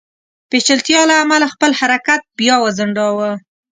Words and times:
پېچلتیا 0.49 1.01
له 1.09 1.15
امله 1.23 1.45
خپل 1.55 1.71
حرکت 1.79 2.21
بیا 2.39 2.55
وځنډاوه. 2.59 3.31